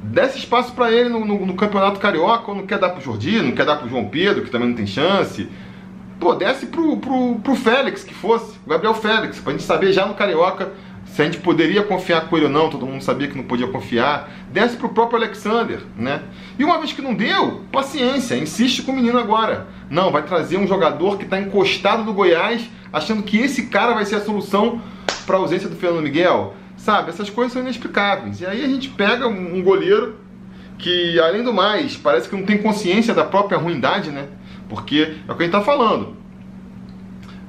Desce 0.03 0.39
espaço 0.39 0.73
para 0.73 0.91
ele 0.93 1.09
no, 1.09 1.25
no, 1.25 1.47
no, 1.47 1.55
Campeonato 1.55 2.01
Carioca, 2.01 2.51
ou 2.51 2.57
não 2.57 2.67
quer 2.67 2.79
dar 2.79 2.91
pro 2.91 3.03
Jordi, 3.03 3.43
não 3.43 3.53
quer 3.53 3.67
dar 3.67 3.77
pro 3.77 3.89
João 3.89 4.09
Pedro, 4.09 4.43
que 4.43 4.51
também 4.51 4.69
não 4.69 4.77
tem 4.77 4.87
chance. 4.87 5.49
Pô, 6.21 6.35
desce 6.35 6.67
pro, 6.67 6.97
pro, 6.97 7.37
pro 7.37 7.55
Félix, 7.55 8.05
que 8.05 8.15
fosse, 8.15 8.59
o 8.65 8.71
Gabriel 8.71 8.95
Félix, 8.95 9.39
pra 9.41 9.53
gente 9.53 9.65
saber 9.65 9.93
já 9.93 10.07
no 10.07 10.15
Carioca 10.15 10.73
se 11.13 11.23
a 11.23 11.25
gente 11.25 11.39
poderia 11.39 11.83
confiar 11.83 12.29
com 12.29 12.37
ele 12.37 12.47
ou 12.47 12.53
não, 12.53 12.71
todo 12.71 12.87
mundo 12.87 13.03
sabia 13.03 13.27
que 13.27 13.37
não 13.37 13.45
podia 13.45 13.67
confiar. 13.67 14.31
Desce 14.53 14.77
pro 14.77 14.91
próprio 14.91 15.19
Alexander, 15.19 15.81
né? 15.97 16.23
E 16.59 16.65
uma 16.65 16.79
vez 16.79 16.93
que 16.93 17.03
não 17.03 17.15
deu, 17.15 17.65
paciência, 17.73 18.37
insiste 18.37 18.83
com 18.83 18.93
o 18.93 18.97
menino 18.97 19.19
agora. 19.19 19.67
Não, 19.91 20.13
vai 20.13 20.23
trazer 20.23 20.59
um 20.59 20.67
jogador 20.67 21.19
que 21.19 21.25
está 21.25 21.41
encostado 21.41 22.05
do 22.05 22.13
Goiás, 22.13 22.71
achando 22.93 23.23
que 23.23 23.39
esse 23.39 23.67
cara 23.67 23.95
vai 23.95 24.05
ser 24.05 24.17
a 24.17 24.21
solução 24.21 24.81
para 25.27 25.37
a 25.37 25.41
ausência 25.41 25.69
do 25.69 25.77
Fernando 25.77 26.03
Miguel. 26.03 26.55
Sabe, 26.77 27.11
essas 27.11 27.29
coisas 27.29 27.53
são 27.53 27.63
inexplicáveis. 27.63 28.41
E 28.41 28.47
aí 28.47 28.65
a 28.65 28.69
gente 28.69 28.89
pega 28.91 29.27
um 29.27 29.61
goleiro 29.63 30.17
que, 30.79 31.19
além 31.19 31.43
do 31.43 31.53
mais, 31.53 31.97
parece 31.97 32.29
que 32.29 32.37
não 32.37 32.45
tem 32.45 32.59
consciência 32.59 33.13
da 33.13 33.25
própria 33.25 33.59
ruindade, 33.59 34.11
né? 34.11 34.29
Porque 34.69 35.17
é 35.27 35.33
o 35.33 35.35
que 35.35 35.43
a 35.43 35.47
gente 35.47 35.57
está 35.57 35.63
falando. 35.63 36.17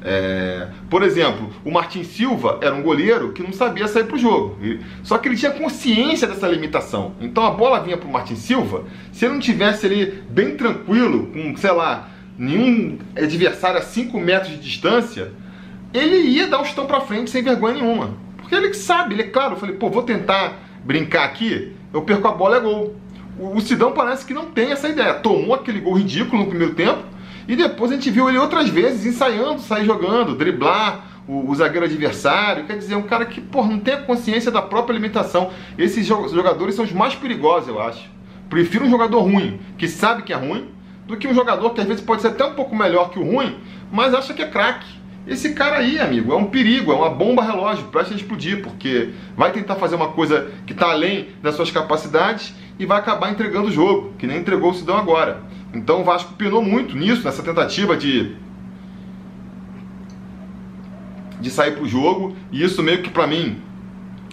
É, 0.02 0.68
por 0.90 1.04
exemplo, 1.04 1.50
o 1.66 1.72
Martin 1.72 2.04
Silva 2.04 2.60
era 2.62 2.74
um 2.74 2.82
goleiro 2.82 3.34
que 3.34 3.44
não 3.44 3.52
sabia 3.52 3.88
sair 3.88 4.06
para 4.06 4.16
o 4.16 4.20
jogo. 4.20 4.58
Só 5.04 5.18
que 5.18 5.28
ele 5.28 5.36
tinha 5.36 5.52
consciência 5.52 6.28
dessa 6.28 6.48
limitação. 6.48 7.14
Então 7.20 7.46
a 7.46 7.52
bola 7.52 7.82
vinha 7.82 7.98
para 7.98 8.08
o 8.08 8.12
Martin 8.12 8.36
Silva, 8.36 8.86
se 9.12 9.26
ele 9.26 9.34
não 9.34 9.42
tivesse 9.42 9.86
ali 9.86 10.24
bem 10.30 10.56
tranquilo, 10.56 11.28
com, 11.28 11.56
sei 11.58 11.72
lá, 11.72 12.10
nenhum 12.38 12.98
adversário 13.16 13.80
a 13.80 13.82
5 13.82 14.18
metros 14.20 14.52
de 14.52 14.60
distância, 14.60 15.32
ele 15.94 16.18
ia 16.18 16.48
dar 16.48 16.62
o 16.62 16.66
chutão 16.66 16.86
para 16.86 17.02
frente 17.02 17.30
sem 17.30 17.44
vergonha 17.44 17.76
nenhuma. 17.76 18.16
Porque 18.38 18.56
ele 18.56 18.74
sabe, 18.74 19.16
ele 19.16 19.24
é 19.24 19.28
claro. 19.28 19.54
Eu 19.54 19.60
falei, 19.60 19.76
pô, 19.76 19.90
vou 19.90 20.04
tentar 20.04 20.58
brincar 20.84 21.26
aqui, 21.26 21.74
eu 21.94 22.02
perco 22.04 22.28
a 22.28 22.32
bola, 22.32 22.58
é 22.58 22.60
gol. 22.60 22.96
O 23.38 23.60
Sidão 23.62 23.94
parece 23.94 24.26
que 24.26 24.34
não 24.34 24.48
tem 24.48 24.72
essa 24.72 24.90
ideia. 24.90 25.14
Tomou 25.14 25.54
aquele 25.54 25.80
gol 25.80 25.94
ridículo 25.94 26.44
no 26.44 26.50
primeiro 26.50 26.74
tempo 26.74 27.04
e 27.50 27.56
depois 27.56 27.92
a 27.92 27.96
gente 27.96 28.12
viu 28.12 28.30
ele 28.30 28.38
outras 28.38 28.70
vezes 28.70 29.08
ensaiando, 29.08 29.60
sair 29.60 29.84
jogando, 29.84 30.36
driblar 30.36 31.04
o, 31.28 31.50
o 31.50 31.56
zagueiro 31.56 31.88
adversário. 31.88 32.66
Quer 32.66 32.78
dizer, 32.78 32.94
um 32.94 33.02
cara 33.02 33.26
que 33.26 33.42
por, 33.42 33.68
não 33.68 33.80
tem 33.80 33.96
a 33.96 34.02
consciência 34.04 34.52
da 34.52 34.62
própria 34.62 34.94
limitação. 34.94 35.50
Esses 35.76 36.06
jogadores 36.06 36.76
são 36.76 36.86
os 36.86 36.92
mais 36.92 37.16
perigosos, 37.16 37.68
eu 37.68 37.82
acho. 37.82 38.08
Prefiro 38.52 38.86
um 38.86 38.90
jogador 38.92 39.22
ruim, 39.22 39.60
que 39.80 39.88
sabe 39.88 40.22
que 40.22 40.32
é 40.32 40.36
ruim, 40.36 40.70
do 41.08 41.18
que 41.18 41.28
um 41.28 41.34
jogador 41.34 41.72
que 41.72 41.82
às 41.82 41.88
vezes 41.88 42.04
pode 42.04 42.22
ser 42.22 42.28
até 42.28 42.46
um 42.46 42.54
pouco 42.54 42.76
melhor 42.76 43.10
que 43.10 43.18
o 43.18 43.24
ruim, 43.24 43.58
mas 43.92 44.14
acha 44.14 44.32
que 44.32 44.44
é 44.44 44.48
craque. 44.48 44.86
Esse 45.26 45.56
cara 45.56 45.78
aí, 45.78 46.00
amigo, 46.00 46.32
é 46.32 46.36
um 46.36 46.46
perigo, 46.46 46.92
é 46.92 46.96
uma 46.96 47.10
bomba 47.10 47.42
relógio, 47.42 47.86
presta 47.86 48.14
a 48.14 48.18
explodir, 48.18 48.62
porque 48.62 49.10
vai 49.36 49.52
tentar 49.52 49.74
fazer 49.74 49.96
uma 49.96 50.10
coisa 50.10 50.52
que 50.68 50.74
está 50.74 50.92
além 50.92 51.30
das 51.42 51.56
suas 51.56 51.72
capacidades 51.72 52.54
e 52.78 52.86
vai 52.86 53.00
acabar 53.00 53.32
entregando 53.32 53.70
o 53.70 53.72
jogo, 53.72 54.14
que 54.20 54.28
nem 54.28 54.38
entregou 54.38 54.70
o 54.70 54.74
Sidão 54.76 54.98
agora. 54.98 55.49
Então 55.74 56.02
o 56.02 56.04
Vasco 56.04 56.34
pinou 56.34 56.62
muito 56.62 56.96
nisso, 56.96 57.24
nessa 57.24 57.44
tentativa 57.44 57.96
de 57.96 58.36
de 61.40 61.50
sair 61.50 61.72
pro 61.72 61.88
jogo, 61.88 62.36
e 62.52 62.62
isso 62.62 62.84
meio 62.84 63.02
que 63.02 63.10
para 63.10 63.26
mim, 63.26 63.62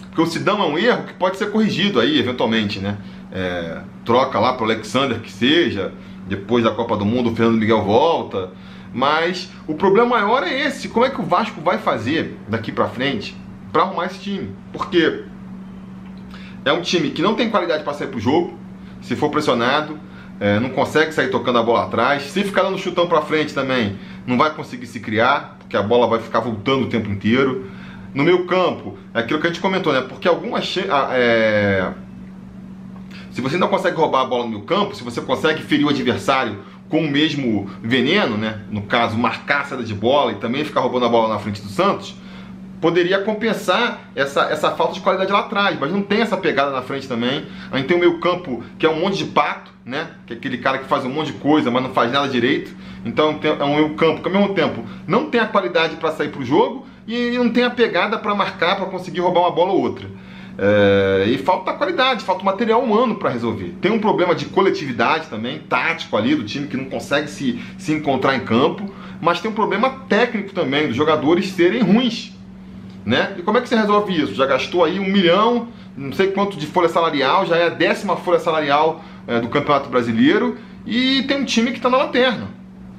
porque 0.07 0.21
o 0.21 0.25
Sidão 0.25 0.61
é 0.61 0.65
um 0.65 0.77
erro 0.77 1.03
que 1.03 1.13
pode 1.13 1.37
ser 1.37 1.51
corrigido 1.51 2.01
aí 2.01 2.19
eventualmente, 2.19 2.79
né? 2.79 2.97
É, 3.31 3.81
troca 4.03 4.37
lá 4.39 4.53
pro 4.53 4.65
Alexander 4.65 5.19
que 5.21 5.31
seja, 5.31 5.93
depois 6.27 6.65
da 6.65 6.71
Copa 6.71 6.97
do 6.97 7.05
Mundo 7.05 7.31
o 7.31 7.35
Fernando 7.35 7.59
Miguel 7.59 7.81
volta, 7.81 8.51
mas 8.93 9.49
o 9.67 9.75
problema 9.75 10.09
maior 10.09 10.43
é 10.43 10.67
esse, 10.67 10.89
como 10.89 11.05
é 11.05 11.09
que 11.09 11.21
o 11.21 11.23
Vasco 11.23 11.61
vai 11.61 11.77
fazer 11.77 12.37
daqui 12.47 12.71
para 12.71 12.87
frente 12.87 13.35
para 13.71 13.83
arrumar 13.83 14.07
esse 14.07 14.19
time? 14.19 14.49
Porque 14.73 15.23
é 16.65 16.73
um 16.73 16.81
time 16.81 17.11
que 17.11 17.21
não 17.21 17.35
tem 17.35 17.49
qualidade 17.49 17.83
para 17.83 17.93
sair 17.93 18.07
pro 18.07 18.19
jogo, 18.19 18.57
se 19.01 19.15
for 19.15 19.29
pressionado, 19.29 19.97
é, 20.39 20.59
não 20.59 20.69
consegue 20.69 21.11
sair 21.11 21.29
tocando 21.29 21.59
a 21.59 21.63
bola 21.63 21.85
atrás. 21.85 22.23
Se 22.23 22.43
ficar 22.43 22.63
dando 22.63 22.77
chutão 22.77 23.07
para 23.07 23.21
frente 23.21 23.53
também, 23.53 23.97
não 24.25 24.37
vai 24.37 24.53
conseguir 24.53 24.87
se 24.87 24.99
criar, 24.99 25.57
porque 25.59 25.75
a 25.75 25.81
bola 25.81 26.07
vai 26.07 26.19
ficar 26.19 26.39
voltando 26.39 26.83
o 26.83 26.89
tempo 26.89 27.09
inteiro. 27.09 27.69
No 28.13 28.23
meio 28.23 28.45
campo, 28.45 28.97
é 29.13 29.19
aquilo 29.19 29.39
que 29.39 29.47
a 29.47 29.49
gente 29.49 29.61
comentou, 29.61 29.93
né? 29.93 30.01
Porque 30.01 30.27
algumas. 30.27 30.75
É... 31.11 31.91
Se 33.31 33.41
você 33.41 33.57
não 33.57 33.67
consegue 33.67 33.95
roubar 33.95 34.21
a 34.21 34.25
bola 34.25 34.43
no 34.43 34.49
meio 34.49 34.63
campo, 34.63 34.95
se 34.95 35.03
você 35.03 35.21
consegue 35.21 35.61
ferir 35.61 35.85
o 35.85 35.89
adversário 35.89 36.57
com 36.89 37.01
o 37.01 37.11
mesmo 37.11 37.69
veneno, 37.81 38.37
né? 38.37 38.61
No 38.71 38.83
caso, 38.83 39.17
marcar 39.17 39.61
a 39.61 39.65
saída 39.65 39.83
de 39.83 39.93
bola 39.93 40.31
e 40.31 40.35
também 40.35 40.63
ficar 40.63 40.81
roubando 40.81 41.05
a 41.05 41.09
bola 41.09 41.33
na 41.33 41.39
frente 41.39 41.61
do 41.61 41.67
Santos, 41.67 42.15
poderia 42.81 43.19
compensar 43.19 44.09
essa, 44.15 44.43
essa 44.51 44.71
falta 44.71 44.93
de 44.93 45.01
qualidade 45.01 45.31
lá 45.31 45.39
atrás, 45.39 45.77
mas 45.79 45.91
não 45.91 46.01
tem 46.01 46.21
essa 46.21 46.37
pegada 46.37 46.71
na 46.71 46.81
frente 46.81 47.07
também. 47.07 47.45
A 47.71 47.77
gente 47.77 47.87
tem 47.87 47.97
o 47.97 47.99
meio 47.99 48.19
campo 48.19 48.63
que 48.77 48.85
é 48.85 48.89
um 48.89 48.99
monte 48.99 49.17
de 49.17 49.25
pato, 49.25 49.71
né? 49.85 50.11
Que 50.25 50.33
é 50.33 50.37
aquele 50.37 50.57
cara 50.57 50.77
que 50.77 50.85
faz 50.85 51.05
um 51.05 51.09
monte 51.09 51.31
de 51.31 51.39
coisa, 51.39 51.71
mas 51.71 51.83
não 51.83 51.91
faz 51.91 52.11
nada 52.11 52.27
direito. 52.27 52.75
Então 53.05 53.39
é 53.41 53.63
um 53.63 53.75
meio 53.75 53.95
campo 53.95 54.21
que 54.21 54.27
ao 54.27 54.33
mesmo 54.33 54.53
tempo 54.53 54.83
não 55.07 55.29
tem 55.29 55.41
a 55.41 55.47
qualidade 55.47 55.95
para 55.95 56.11
sair 56.11 56.29
para 56.29 56.41
o 56.41 56.45
jogo 56.45 56.85
e 57.07 57.31
não 57.37 57.49
tem 57.49 57.63
a 57.63 57.69
pegada 57.69 58.17
para 58.17 58.35
marcar, 58.35 58.75
para 58.75 58.85
conseguir 58.85 59.21
roubar 59.21 59.41
uma 59.41 59.51
bola 59.51 59.71
ou 59.71 59.81
outra. 59.81 60.07
É, 60.59 61.25
e 61.27 61.37
falta 61.37 61.71
qualidade, 61.73 62.25
falta 62.25 62.43
material 62.43 62.81
humano 62.81 63.15
para 63.15 63.29
resolver. 63.29 63.75
Tem 63.79 63.91
um 63.91 63.99
problema 63.99 64.33
de 64.33 64.45
coletividade 64.45 65.27
também, 65.27 65.59
tático 65.59 66.17
ali, 66.17 66.35
do 66.35 66.43
time 66.43 66.67
que 66.67 66.75
não 66.75 66.85
consegue 66.85 67.29
se, 67.29 67.61
se 67.77 67.93
encontrar 67.93 68.35
em 68.35 68.39
campo, 68.39 68.91
mas 69.21 69.39
tem 69.39 69.51
um 69.51 69.53
problema 69.53 69.89
técnico 70.09 70.53
também, 70.53 70.87
dos 70.87 70.95
jogadores 70.95 71.49
serem 71.49 71.81
ruins. 71.81 72.36
Né? 73.07 73.35
E 73.37 73.41
como 73.41 73.57
é 73.57 73.61
que 73.61 73.69
você 73.69 73.75
resolve 73.77 74.21
isso? 74.21 74.35
Já 74.35 74.45
gastou 74.45 74.83
aí 74.83 74.99
um 74.99 75.05
milhão, 75.05 75.69
não 75.95 76.11
sei 76.11 76.27
quanto 76.27 76.57
de 76.57 76.65
folha 76.67 76.89
salarial, 76.89 77.45
já 77.45 77.55
é 77.55 77.67
a 77.67 77.69
décima 77.69 78.17
folha 78.17 78.37
salarial 78.37 79.01
é, 79.25 79.39
do 79.39 79.47
Campeonato 79.47 79.89
Brasileiro 79.89 80.57
e 80.85 81.23
tem 81.23 81.37
um 81.37 81.45
time 81.45 81.71
que 81.71 81.77
está 81.77 81.89
na 81.89 81.95
lanterna. 81.95 82.49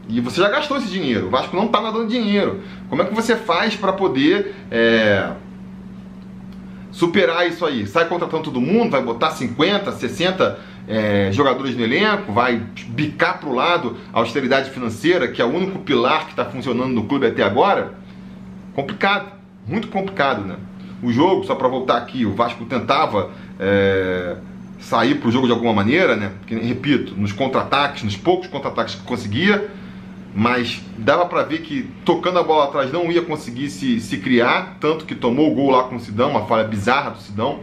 E 0.08 0.18
você 0.22 0.40
já 0.40 0.48
gastou 0.48 0.78
esse 0.78 0.88
dinheiro, 0.88 1.26
o 1.26 1.30
Vasco 1.30 1.54
não 1.54 1.66
está 1.66 1.82
nadando 1.82 2.06
dinheiro. 2.06 2.62
Como 2.88 3.02
é 3.02 3.04
que 3.04 3.14
você 3.14 3.36
faz 3.36 3.76
para 3.76 3.92
poder 3.92 4.54
é, 4.70 5.30
superar 6.90 7.46
isso 7.46 7.66
aí? 7.66 7.86
Sai 7.86 8.08
contratando 8.08 8.44
todo 8.44 8.62
mundo, 8.62 8.92
vai 8.92 9.02
botar 9.02 9.32
50, 9.32 9.92
60 9.92 10.58
é, 10.88 11.28
jogadores 11.32 11.76
no 11.76 11.84
elenco, 11.84 12.32
vai 12.32 12.62
bicar 12.86 13.38
para 13.38 13.48
o 13.50 13.54
lado 13.54 13.98
a 14.10 14.20
austeridade 14.20 14.70
financeira, 14.70 15.28
que 15.28 15.42
é 15.42 15.44
o 15.44 15.54
único 15.54 15.80
pilar 15.80 16.24
que 16.24 16.30
está 16.30 16.46
funcionando 16.46 16.94
no 16.94 17.04
clube 17.04 17.26
até 17.26 17.42
agora? 17.42 17.92
Complicado, 18.74 19.37
muito 19.68 19.88
complicado, 19.88 20.44
né? 20.44 20.56
O 21.02 21.12
jogo, 21.12 21.44
só 21.44 21.54
para 21.54 21.68
voltar 21.68 21.98
aqui, 21.98 22.26
o 22.26 22.34
Vasco 22.34 22.64
tentava 22.64 23.30
é, 23.60 24.36
sair 24.80 25.16
para 25.16 25.28
o 25.28 25.32
jogo 25.32 25.46
de 25.46 25.52
alguma 25.52 25.72
maneira, 25.72 26.16
né? 26.16 26.32
Porque, 26.38 26.54
repito, 26.56 27.14
nos 27.16 27.32
contra-ataques, 27.32 28.02
nos 28.02 28.16
poucos 28.16 28.48
contra-ataques 28.48 28.96
que 28.96 29.02
conseguia, 29.02 29.70
mas 30.34 30.80
dava 30.96 31.26
para 31.26 31.42
ver 31.42 31.58
que 31.62 31.88
tocando 32.04 32.38
a 32.38 32.42
bola 32.42 32.64
atrás 32.64 32.92
não 32.92 33.10
ia 33.10 33.22
conseguir 33.22 33.70
se, 33.70 34.00
se 34.00 34.18
criar, 34.18 34.76
tanto 34.80 35.04
que 35.04 35.14
tomou 35.14 35.50
o 35.50 35.54
gol 35.54 35.70
lá 35.70 35.84
com 35.84 35.96
o 35.96 36.00
Sidão, 36.00 36.30
uma 36.30 36.46
falha 36.46 36.64
bizarra 36.64 37.10
do 37.10 37.18
Sidão. 37.18 37.60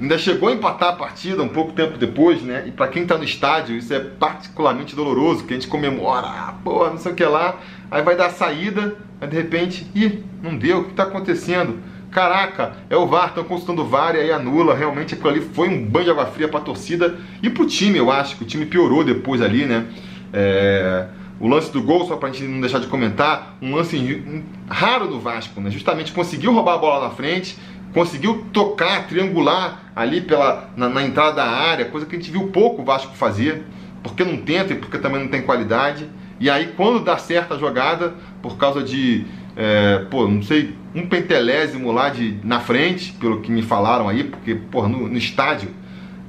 Ainda 0.00 0.16
chegou 0.16 0.48
a 0.48 0.52
empatar 0.52 0.90
a 0.90 0.92
partida 0.92 1.42
um 1.42 1.48
pouco 1.48 1.72
tempo 1.72 1.98
depois, 1.98 2.40
né? 2.42 2.64
E 2.66 2.70
para 2.70 2.86
quem 2.86 3.04
tá 3.04 3.18
no 3.18 3.24
estádio, 3.24 3.76
isso 3.76 3.92
é 3.92 3.98
particularmente 3.98 4.94
doloroso, 4.94 5.44
que 5.44 5.52
a 5.52 5.56
gente 5.56 5.66
comemora, 5.66 6.26
ah, 6.26 6.54
porra, 6.62 6.90
não 6.90 6.98
sei 6.98 7.12
o 7.12 7.14
que 7.14 7.24
lá, 7.24 7.56
aí 7.90 8.02
vai 8.02 8.16
dar 8.16 8.26
a 8.26 8.30
saída, 8.30 8.96
aí 9.20 9.28
de 9.28 9.36
repente, 9.36 9.90
ih, 9.94 10.22
não 10.40 10.56
deu, 10.56 10.80
o 10.80 10.84
que 10.84 10.94
tá 10.94 11.02
acontecendo? 11.02 11.80
Caraca, 12.10 12.76
é 12.88 12.96
o 12.96 13.06
VAR, 13.06 13.28
estão 13.28 13.44
consultando 13.44 13.82
o 13.82 13.84
VAR 13.84 14.14
e 14.14 14.20
aí 14.20 14.32
anula. 14.32 14.74
Realmente 14.74 15.14
aquilo 15.14 15.28
ali 15.28 15.40
foi 15.40 15.68
um 15.68 15.84
banho 15.84 16.06
de 16.06 16.10
água 16.10 16.26
fria 16.26 16.48
para 16.48 16.60
a 16.60 16.62
torcida 16.62 17.18
e 17.42 17.50
para 17.50 17.62
o 17.62 17.66
time, 17.66 17.98
eu 17.98 18.10
acho 18.10 18.36
que 18.36 18.44
o 18.44 18.46
time 18.46 18.64
piorou 18.64 19.04
depois 19.04 19.42
ali, 19.42 19.66
né? 19.66 19.84
É, 20.32 21.06
o 21.40 21.46
lance 21.46 21.70
do 21.70 21.82
gol, 21.82 22.06
só 22.06 22.16
para 22.16 22.30
a 22.30 22.32
gente 22.32 22.44
não 22.44 22.60
deixar 22.60 22.80
de 22.80 22.86
comentar, 22.86 23.56
um 23.60 23.74
lance 23.74 24.22
raro 24.68 25.06
do 25.06 25.20
Vasco, 25.20 25.60
né? 25.60 25.70
Justamente 25.70 26.12
conseguiu 26.12 26.52
roubar 26.52 26.74
a 26.74 26.78
bola 26.78 27.08
na 27.08 27.14
frente, 27.14 27.58
conseguiu 27.92 28.44
tocar, 28.52 29.06
triangular 29.06 29.92
ali 29.94 30.20
pela, 30.20 30.70
na, 30.76 30.88
na, 30.88 31.02
entrada 31.02 31.36
da 31.36 31.46
área, 31.46 31.84
coisa 31.86 32.06
que 32.06 32.16
a 32.16 32.18
gente 32.18 32.30
viu 32.30 32.48
pouco 32.48 32.82
o 32.82 32.84
Vasco 32.84 33.16
fazer, 33.16 33.64
porque 34.02 34.24
não 34.24 34.36
tenta 34.36 34.72
e 34.72 34.76
porque 34.76 34.98
também 34.98 35.20
não 35.20 35.28
tem 35.28 35.42
qualidade. 35.42 36.08
E 36.40 36.48
aí, 36.48 36.72
quando 36.76 37.00
dá 37.00 37.18
certa 37.18 37.54
a 37.54 37.58
jogada, 37.58 38.14
por 38.40 38.56
causa 38.56 38.82
de, 38.82 39.24
é, 39.56 40.06
pô, 40.10 40.28
não 40.28 40.42
sei, 40.42 40.74
um 40.94 41.06
pentelésimo 41.06 41.90
lá 41.90 42.08
de, 42.08 42.38
na 42.44 42.60
frente, 42.60 43.12
pelo 43.14 43.40
que 43.40 43.50
me 43.50 43.62
falaram 43.62 44.08
aí, 44.08 44.24
porque, 44.24 44.54
pô, 44.54 44.86
no, 44.86 45.08
no 45.08 45.18
estádio 45.18 45.70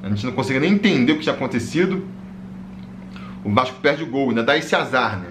a 0.02 0.08
gente 0.08 0.24
não 0.24 0.32
conseguia 0.32 0.60
nem 0.60 0.72
entender 0.72 1.12
o 1.12 1.16
que 1.16 1.22
tinha 1.22 1.34
acontecido 1.34 2.02
o 3.44 3.52
Vasco 3.52 3.80
perde 3.80 4.02
o 4.02 4.06
gol, 4.06 4.28
ainda 4.28 4.42
dá 4.42 4.56
esse 4.56 4.74
azar, 4.74 5.18
né? 5.18 5.28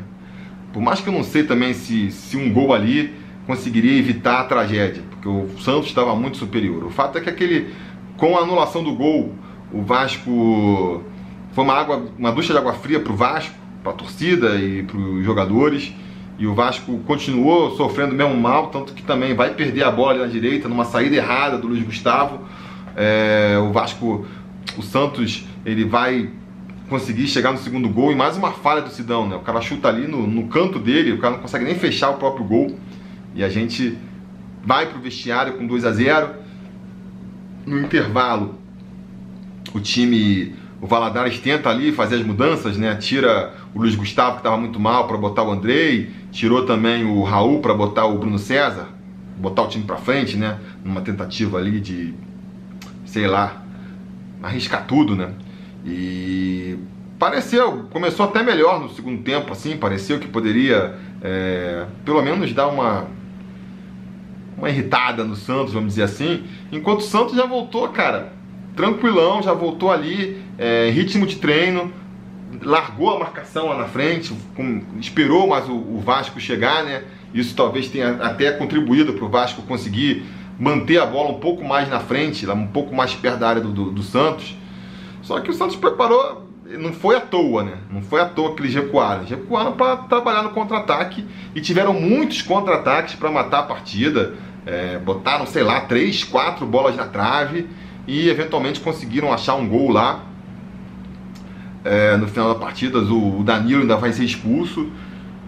Por 0.73 0.81
mais 0.81 0.99
que 0.99 1.09
eu 1.09 1.13
não 1.13 1.23
sei 1.23 1.43
também 1.43 1.73
se, 1.73 2.11
se 2.11 2.37
um 2.37 2.51
gol 2.51 2.73
ali 2.73 3.13
conseguiria 3.49 3.97
evitar 3.97 4.41
a 4.41 4.43
tragédia, 4.43 5.01
porque 5.09 5.27
o 5.27 5.49
Santos 5.59 5.87
estava 5.87 6.15
muito 6.15 6.37
superior. 6.37 6.83
O 6.83 6.91
fato 6.91 7.17
é 7.17 7.21
que 7.21 7.31
aquele, 7.31 7.73
com 8.15 8.37
a 8.37 8.41
anulação 8.41 8.83
do 8.83 8.93
gol, 8.93 9.33
o 9.73 9.81
Vasco 9.81 11.03
foi 11.53 11.63
uma 11.63 11.73
água, 11.73 12.05
uma 12.15 12.31
ducha 12.31 12.53
de 12.53 12.59
água 12.59 12.73
fria 12.73 12.99
para 12.99 13.11
o 13.11 13.15
Vasco, 13.15 13.55
para 13.81 13.91
a 13.91 13.95
torcida 13.95 14.55
e 14.57 14.83
para 14.83 14.95
os 14.95 15.25
jogadores. 15.25 15.91
E 16.37 16.45
o 16.45 16.53
Vasco 16.53 16.99
continuou 17.07 17.75
sofrendo 17.75 18.13
mesmo 18.13 18.35
mal, 18.35 18.67
tanto 18.67 18.93
que 18.93 19.01
também 19.01 19.33
vai 19.33 19.55
perder 19.55 19.81
a 19.81 19.89
bola 19.89 20.11
ali 20.11 20.19
na 20.19 20.27
direita, 20.27 20.69
numa 20.69 20.85
saída 20.85 21.15
errada 21.15 21.57
do 21.57 21.69
Luiz 21.69 21.83
Gustavo. 21.83 22.41
É, 22.95 23.57
o 23.67 23.71
Vasco, 23.71 24.27
o 24.77 24.83
Santos, 24.83 25.43
ele 25.65 25.85
vai 25.85 26.29
conseguir 26.87 27.25
chegar 27.25 27.51
no 27.51 27.57
segundo 27.57 27.89
gol 27.89 28.11
e 28.11 28.15
mais 28.15 28.37
uma 28.37 28.51
falha 28.51 28.83
do 28.83 28.91
Sidão, 28.91 29.27
né? 29.27 29.35
O 29.35 29.39
cara 29.39 29.59
chuta 29.59 29.87
ali 29.87 30.05
no, 30.05 30.27
no 30.27 30.47
canto 30.49 30.77
dele, 30.77 31.13
o 31.13 31.17
cara 31.17 31.33
não 31.33 31.41
consegue 31.41 31.65
nem 31.65 31.73
fechar 31.73 32.11
o 32.11 32.17
próprio 32.17 32.45
gol. 32.45 32.77
E 33.39 33.43
a 33.43 33.47
gente 33.47 33.97
vai 34.65 34.87
pro 34.87 34.99
vestiário 34.99 35.53
com 35.53 35.65
2 35.65 35.85
a 35.85 35.93
0 35.93 36.29
No 37.65 37.79
intervalo, 37.79 38.55
o 39.73 39.79
time, 39.79 40.53
o 40.81 40.85
Valadares 40.85 41.39
tenta 41.39 41.69
ali 41.69 41.93
fazer 41.93 42.17
as 42.17 42.23
mudanças, 42.23 42.75
né? 42.75 42.97
Tira 42.97 43.53
o 43.73 43.79
Luiz 43.79 43.95
Gustavo, 43.95 44.33
que 44.33 44.39
estava 44.39 44.57
muito 44.57 44.77
mal, 44.77 45.07
para 45.07 45.15
botar 45.15 45.43
o 45.43 45.51
Andrei. 45.53 46.11
Tirou 46.33 46.65
também 46.65 47.05
o 47.05 47.23
Raul 47.23 47.61
para 47.61 47.73
botar 47.73 48.07
o 48.07 48.17
Bruno 48.17 48.37
César. 48.37 48.89
Botar 49.37 49.61
o 49.61 49.67
time 49.69 49.85
para 49.85 49.95
frente, 49.95 50.35
né? 50.35 50.59
Numa 50.83 50.99
tentativa 50.99 51.59
ali 51.59 51.79
de, 51.79 52.13
sei 53.05 53.25
lá, 53.25 53.63
arriscar 54.43 54.85
tudo, 54.85 55.15
né? 55.15 55.31
E 55.85 56.77
pareceu, 57.17 57.85
começou 57.89 58.25
até 58.25 58.43
melhor 58.43 58.81
no 58.81 58.89
segundo 58.89 59.23
tempo, 59.23 59.53
assim, 59.53 59.77
pareceu 59.77 60.19
que 60.19 60.27
poderia 60.27 60.99
é, 61.21 61.85
pelo 62.03 62.21
menos 62.21 62.51
dar 62.51 62.67
uma 62.67 63.07
uma 64.59 64.69
irritada 64.69 65.23
no 65.23 65.35
Santos, 65.35 65.73
vamos 65.73 65.89
dizer 65.89 66.03
assim, 66.03 66.43
enquanto 66.71 66.99
o 66.99 67.03
Santos 67.03 67.35
já 67.35 67.45
voltou, 67.45 67.87
cara, 67.89 68.33
tranquilão, 68.75 69.41
já 69.41 69.53
voltou 69.53 69.91
ali, 69.91 70.41
é, 70.57 70.89
ritmo 70.89 71.25
de 71.25 71.37
treino, 71.37 71.91
largou 72.61 73.15
a 73.15 73.19
marcação 73.19 73.67
lá 73.67 73.77
na 73.77 73.85
frente, 73.85 74.33
com, 74.55 74.83
esperou 74.99 75.47
mais 75.47 75.67
o, 75.67 75.73
o, 75.73 76.01
Vasco 76.03 76.39
chegar, 76.39 76.83
né? 76.83 77.03
Isso 77.33 77.55
talvez 77.55 77.87
tenha 77.87 78.11
até 78.21 78.51
contribuído 78.51 79.13
para 79.13 79.25
o 79.25 79.29
Vasco 79.29 79.61
conseguir 79.63 80.23
manter 80.59 80.99
a 80.99 81.05
bola 81.05 81.29
um 81.29 81.39
pouco 81.39 81.63
mais 81.63 81.89
na 81.89 81.99
frente, 81.99 82.49
um 82.49 82.67
pouco 82.67 82.93
mais 82.93 83.13
perto 83.13 83.39
da 83.39 83.49
área 83.49 83.61
do, 83.61 83.71
do, 83.71 83.91
do 83.91 84.03
Santos. 84.03 84.57
Só 85.21 85.39
que 85.39 85.49
o 85.49 85.53
Santos 85.53 85.75
preparou, 85.75 86.49
não 86.77 86.91
foi 86.91 87.15
à 87.15 87.21
toa, 87.21 87.63
né? 87.63 87.77
Não 87.89 88.01
foi 88.01 88.21
à 88.21 88.25
toa 88.25 88.55
que 88.55 88.61
eles 88.61 88.73
recuaram. 88.73 89.21
Eles 89.21 89.31
recuaram 89.31 89.73
para 89.73 89.97
trabalhar 89.97 90.43
no 90.43 90.51
contra-ataque 90.51 91.25
e 91.55 91.61
tiveram 91.61 91.93
muitos 91.93 92.41
contra-ataques 92.41 93.15
para 93.15 93.31
matar 93.31 93.59
a 93.59 93.63
partida. 93.63 94.35
É, 94.65 94.99
botaram, 94.99 95.45
sei 95.45 95.63
lá, 95.63 95.81
três, 95.81 96.23
quatro 96.23 96.65
bolas 96.65 96.95
na 96.95 97.05
trave 97.05 97.67
e 98.07 98.29
eventualmente 98.29 98.79
conseguiram 98.79 99.31
achar 99.31 99.55
um 99.55 99.67
gol 99.67 99.91
lá. 99.91 100.25
É, 101.83 102.17
no 102.17 102.27
final 102.27 102.53
da 102.53 102.59
partida, 102.59 102.99
o 102.99 103.43
Danilo 103.43 103.81
ainda 103.81 103.95
vai 103.95 104.11
ser 104.11 104.23
expulso. 104.23 104.91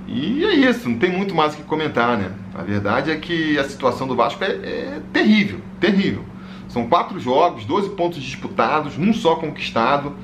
E 0.08 0.44
é 0.44 0.54
isso, 0.54 0.90
não 0.90 0.98
tem 0.98 1.12
muito 1.12 1.34
mais 1.34 1.54
o 1.54 1.58
que 1.58 1.64
comentar, 1.64 2.18
né? 2.18 2.32
A 2.54 2.64
verdade 2.64 3.12
é 3.12 3.16
que 3.16 3.58
a 3.58 3.64
situação 3.64 4.08
do 4.08 4.16
Vasco 4.16 4.44
é, 4.44 4.48
é 4.48 5.02
terrível, 5.14 5.62
terrível. 5.80 6.26
São 6.68 6.88
quatro 6.88 7.20
jogos, 7.20 7.66
12 7.66 7.90
pontos 7.92 8.22
disputados, 8.22 8.98
um 8.98 9.14
só 9.14 9.36
conquistado. 9.36 10.16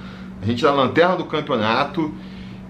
A 0.41 0.45
gente 0.45 0.63
na 0.63 0.71
lanterna 0.71 1.15
do 1.15 1.25
campeonato. 1.25 2.13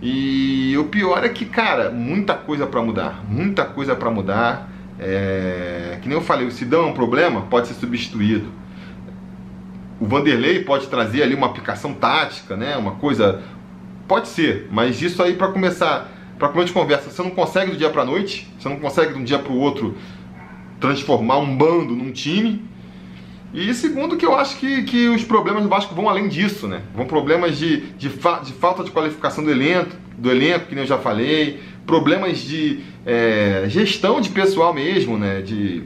E 0.01 0.75
o 0.77 0.86
pior 0.86 1.24
é 1.24 1.29
que, 1.29 1.45
cara, 1.45 1.89
muita 1.89 2.33
coisa 2.33 2.65
para 2.65 2.81
mudar. 2.81 3.24
Muita 3.27 3.65
coisa 3.65 3.95
para 3.95 4.09
mudar. 4.09 4.69
É... 5.00 6.00
Que 6.01 6.08
nem 6.08 6.18
eu 6.18 6.24
falei, 6.24 6.48
o 6.48 6.51
Sidão 6.51 6.84
é 6.84 6.86
um 6.88 6.94
problema, 6.94 7.42
pode 7.42 7.68
ser 7.68 7.74
substituído. 7.75 8.51
O 10.00 10.06
Vanderlei 10.06 10.63
pode 10.63 10.88
trazer 10.88 11.24
ali 11.24 11.34
uma 11.34 11.48
aplicação 11.48 11.94
tática, 11.94 12.56
né? 12.56 12.77
Uma 12.77 12.92
coisa. 12.92 13.42
Pode 14.08 14.27
ser, 14.30 14.68
mas 14.72 15.01
isso 15.01 15.22
aí 15.22 15.34
para 15.34 15.50
começar, 15.50 16.10
para 16.39 16.48
começar 16.48 16.68
de 16.68 16.74
conversa, 16.74 17.10
você 17.10 17.22
não 17.22 17.32
consegue 17.32 17.72
do 17.72 17.77
dia 17.77 17.89
para 17.89 18.06
noite, 18.06 18.48
você 18.58 18.70
não 18.70 18.77
consegue 18.77 19.13
de 19.13 19.20
um 19.20 19.24
dia 19.24 19.38
para 19.38 19.51
o 19.51 19.58
outro 19.58 19.98
transformar 20.80 21.38
um 21.39 21.58
bando 21.58 21.94
num 21.94 22.12
time. 22.12 22.63
E 23.54 23.74
segundo 23.74 24.18
que 24.18 24.25
eu 24.25 24.36
acho 24.36 24.58
que, 24.58 24.84
que 24.84 25.08
os 25.08 25.24
problemas 25.24 25.63
do 25.63 25.70
Vasco 25.70 25.96
vão 25.96 26.08
além 26.08 26.27
disso, 26.27 26.68
né? 26.68 26.84
Vão 26.94 27.06
problemas 27.06 27.58
de, 27.58 27.82
de, 27.94 28.10
fa 28.10 28.39
de 28.39 28.54
falta 28.54 28.84
de 28.84 28.92
qualificação 28.92 29.44
do 29.44 29.50
elenco, 29.50 29.92
do 30.18 30.30
elenco, 30.30 30.68
que 30.68 30.75
nem 30.75 30.84
eu 30.84 30.88
já 30.88 30.98
falei, 30.98 31.60
problemas 31.88 32.39
de 32.39 32.82
é, 33.06 33.63
gestão 33.67 34.22
de 34.22 34.29
pessoal 34.29 34.74
mesmo, 34.74 35.17
né? 35.17 35.41
De, 35.41 35.84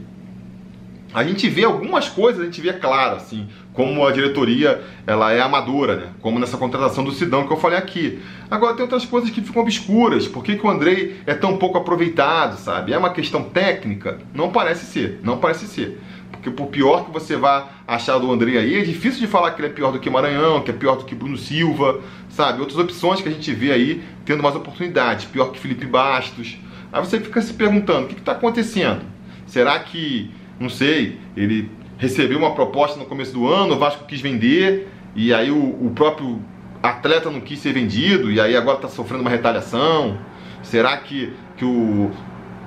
a 1.13 1.23
gente 1.23 1.47
vê 1.47 1.63
algumas 1.63 2.09
coisas, 2.09 2.41
a 2.41 2.45
gente 2.45 2.59
vê 2.59 2.73
claro, 2.73 3.17
assim, 3.17 3.47
como 3.73 4.05
a 4.05 4.11
diretoria 4.11 4.81
ela 5.05 5.31
é 5.31 5.39
amadora, 5.39 5.95
né? 5.95 6.07
Como 6.21 6.39
nessa 6.39 6.57
contratação 6.57 7.03
do 7.03 7.11
Sidão 7.11 7.45
que 7.45 7.53
eu 7.53 7.57
falei 7.57 7.77
aqui. 7.77 8.19
Agora 8.49 8.73
tem 8.73 8.81
outras 8.81 9.05
coisas 9.05 9.29
que 9.29 9.41
ficam 9.41 9.61
obscuras. 9.61 10.27
Por 10.27 10.43
que, 10.43 10.55
que 10.55 10.65
o 10.65 10.69
Andrei 10.69 11.17
é 11.25 11.33
tão 11.33 11.57
pouco 11.57 11.77
aproveitado, 11.77 12.57
sabe? 12.57 12.93
É 12.93 12.97
uma 12.97 13.11
questão 13.11 13.43
técnica? 13.43 14.19
Não 14.33 14.51
parece 14.51 14.85
ser, 14.85 15.19
não 15.23 15.37
parece 15.37 15.67
ser. 15.67 15.99
Porque 16.41 16.49
por 16.49 16.67
pior 16.67 17.05
que 17.05 17.11
você 17.11 17.37
vá 17.37 17.69
achar 17.87 18.17
do 18.17 18.31
André 18.31 18.57
aí, 18.57 18.79
é 18.79 18.81
difícil 18.81 19.19
de 19.19 19.27
falar 19.27 19.51
que 19.51 19.61
ele 19.61 19.67
é 19.67 19.71
pior 19.71 19.91
do 19.91 19.99
que 19.99 20.09
Maranhão, 20.09 20.61
que 20.61 20.71
é 20.71 20.73
pior 20.73 20.97
do 20.97 21.05
que 21.05 21.13
Bruno 21.13 21.37
Silva, 21.37 22.01
sabe? 22.29 22.59
Outras 22.61 22.79
opções 22.79 23.21
que 23.21 23.29
a 23.29 23.31
gente 23.31 23.53
vê 23.53 23.71
aí 23.71 24.03
tendo 24.25 24.41
mais 24.41 24.55
oportunidades, 24.55 25.25
pior 25.25 25.51
que 25.51 25.59
Felipe 25.59 25.85
Bastos. 25.85 26.57
Aí 26.91 26.99
você 26.99 27.19
fica 27.19 27.39
se 27.43 27.53
perguntando, 27.53 28.05
o 28.05 28.07
que 28.07 28.15
está 28.15 28.31
acontecendo? 28.31 29.01
Será 29.45 29.77
que, 29.77 30.31
não 30.59 30.67
sei, 30.67 31.19
ele 31.37 31.69
recebeu 31.99 32.39
uma 32.39 32.55
proposta 32.55 32.97
no 32.97 33.05
começo 33.05 33.33
do 33.33 33.47
ano, 33.47 33.75
o 33.75 33.77
Vasco 33.77 34.05
quis 34.05 34.19
vender, 34.19 34.89
e 35.15 35.31
aí 35.31 35.51
o, 35.51 35.59
o 35.59 35.91
próprio 35.93 36.41
atleta 36.81 37.29
não 37.29 37.39
quis 37.39 37.59
ser 37.59 37.71
vendido, 37.71 38.31
e 38.31 38.41
aí 38.41 38.55
agora 38.55 38.77
está 38.77 38.87
sofrendo 38.87 39.21
uma 39.21 39.29
retaliação. 39.29 40.17
Será 40.63 40.97
que, 40.97 41.31
que 41.55 41.65
o, 41.65 42.09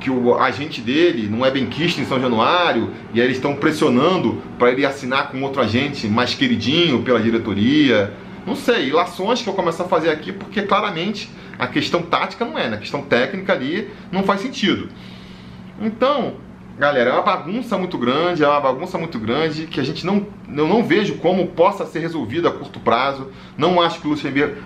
que 0.04 0.10
o 0.10 0.38
agente 0.38 0.82
dele 0.82 1.26
não 1.30 1.46
é 1.46 1.50
bem 1.50 1.64
quisto 1.64 1.98
em 1.98 2.04
São 2.04 2.20
Januário 2.20 2.90
e 3.14 3.20
aí 3.22 3.26
eles 3.26 3.38
estão 3.38 3.56
pressionando 3.56 4.42
para 4.58 4.70
ele 4.70 4.84
assinar 4.84 5.30
com 5.30 5.40
outro 5.40 5.62
agente 5.62 6.06
mais 6.06 6.34
queridinho 6.34 7.02
pela 7.02 7.18
diretoria. 7.18 8.12
Não 8.46 8.54
sei, 8.54 8.90
ilações 8.90 9.40
que 9.40 9.48
eu 9.48 9.54
começo 9.54 9.82
a 9.82 9.86
fazer 9.86 10.10
aqui 10.10 10.30
porque 10.30 10.60
claramente 10.60 11.30
a 11.58 11.66
questão 11.66 12.02
tática 12.02 12.44
não 12.44 12.58
é, 12.58 12.68
né? 12.68 12.76
A 12.76 12.80
questão 12.80 13.00
técnica 13.00 13.54
ali 13.54 13.88
não 14.12 14.22
faz 14.22 14.42
sentido. 14.42 14.90
Então, 15.80 16.34
galera, 16.78 17.08
é 17.08 17.12
uma 17.14 17.22
bagunça 17.22 17.78
muito 17.78 17.96
grande, 17.96 18.44
é 18.44 18.46
uma 18.46 18.60
bagunça 18.60 18.98
muito 18.98 19.18
grande 19.18 19.66
que 19.66 19.80
a 19.80 19.84
gente 19.84 20.04
não, 20.04 20.26
eu 20.54 20.68
não 20.68 20.84
vejo 20.84 21.14
como 21.14 21.46
possa 21.46 21.86
ser 21.86 22.00
resolvida 22.00 22.50
a 22.50 22.52
curto 22.52 22.78
prazo. 22.78 23.30
Não 23.56 23.80
acho 23.80 24.02
que 24.02 24.06
o 24.06 24.14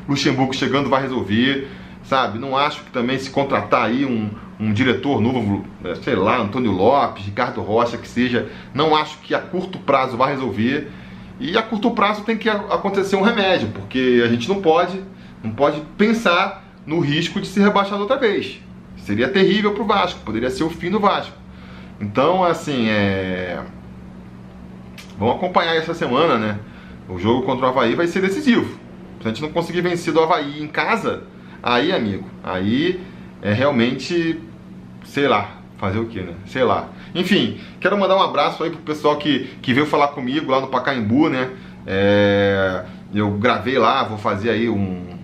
Luxemburgo 0.08 0.52
chegando 0.52 0.90
vai 0.90 1.00
resolver 1.00 1.68
sabe? 2.08 2.38
Não 2.38 2.56
acho 2.56 2.84
que 2.84 2.90
também 2.90 3.18
se 3.18 3.30
contratar 3.30 3.84
aí 3.84 4.06
um, 4.06 4.30
um 4.58 4.72
diretor 4.72 5.20
novo, 5.20 5.64
é, 5.84 5.94
sei 5.96 6.14
lá, 6.14 6.38
Antônio 6.38 6.72
Lopes, 6.72 7.24
Ricardo 7.24 7.60
Rocha, 7.60 7.96
que 7.96 8.08
seja, 8.08 8.48
não 8.74 8.94
acho 8.94 9.18
que 9.18 9.34
a 9.34 9.38
curto 9.38 9.78
prazo 9.78 10.16
vai 10.16 10.32
resolver. 10.32 10.90
E 11.38 11.56
a 11.56 11.62
curto 11.62 11.90
prazo 11.92 12.22
tem 12.24 12.36
que 12.36 12.48
acontecer 12.48 13.16
um 13.16 13.22
remédio, 13.22 13.68
porque 13.68 14.22
a 14.24 14.28
gente 14.28 14.48
não 14.48 14.60
pode, 14.60 15.00
não 15.42 15.52
pode 15.52 15.80
pensar 15.96 16.64
no 16.84 16.98
risco 16.98 17.40
de 17.40 17.46
ser 17.46 17.60
rebaixado 17.60 18.00
outra 18.00 18.16
vez. 18.16 18.60
Seria 18.96 19.28
terrível 19.28 19.72
para 19.72 19.82
o 19.82 19.86
Vasco, 19.86 20.20
poderia 20.24 20.50
ser 20.50 20.64
o 20.64 20.70
fim 20.70 20.90
do 20.90 20.98
Vasco. 20.98 21.36
Então, 22.00 22.44
assim, 22.44 22.88
é... 22.88 23.60
vamos 25.18 25.36
acompanhar 25.36 25.76
essa 25.76 25.94
semana, 25.94 26.36
né? 26.36 26.58
O 27.08 27.18
jogo 27.18 27.42
contra 27.42 27.66
o 27.66 27.68
Havaí 27.68 27.94
vai 27.94 28.06
ser 28.06 28.20
decisivo. 28.20 28.78
Se 29.22 29.28
a 29.28 29.30
gente 29.30 29.42
não 29.42 29.50
conseguir 29.50 29.80
vencer 29.80 30.12
do 30.12 30.20
Havaí 30.20 30.62
em 30.62 30.66
casa, 30.66 31.22
Aí, 31.62 31.92
amigo, 31.92 32.24
aí 32.42 33.00
é 33.42 33.52
realmente, 33.52 34.40
sei 35.08 35.26
lá, 35.26 35.58
fazer 35.78 35.98
o 35.98 36.06
que, 36.06 36.20
né? 36.20 36.34
Sei 36.46 36.62
lá. 36.62 36.88
Enfim, 37.14 37.58
quero 37.80 37.98
mandar 37.98 38.16
um 38.16 38.22
abraço 38.22 38.62
aí 38.62 38.70
pro 38.70 38.80
pessoal 38.80 39.16
que, 39.16 39.44
que 39.62 39.72
veio 39.72 39.86
falar 39.86 40.08
comigo 40.08 40.50
lá 40.50 40.60
no 40.60 40.68
Pacaembu, 40.68 41.28
né? 41.28 41.50
É, 41.86 42.84
eu 43.14 43.30
gravei 43.32 43.78
lá, 43.78 44.04
vou 44.04 44.18
fazer 44.18 44.50
aí 44.50 44.68
um, 44.68 45.18